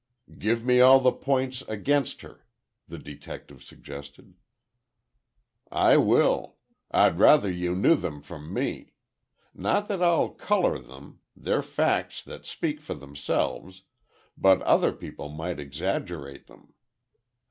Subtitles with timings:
[0.39, 2.43] "Give me all the points against her,"
[2.87, 4.33] the detective suggested.
[5.71, 6.55] "I will.
[6.89, 8.93] I'd rather you knew them from me.
[9.53, 13.83] Not that I'll color them—they're facts that speak for themselves,
[14.35, 16.73] but other people might exaggerate them.